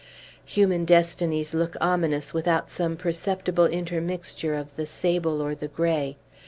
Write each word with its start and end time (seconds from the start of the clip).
Human 0.45 0.83
destinies 0.83 1.53
look 1.53 1.77
ominous 1.79 2.33
without 2.33 2.71
some 2.71 2.97
perceptible 2.97 3.67
intermixture 3.67 4.55
of 4.55 4.75
the 4.75 4.87
sable 4.87 5.41
or 5.43 5.53
the 5.53 5.67
gray. 5.67 6.17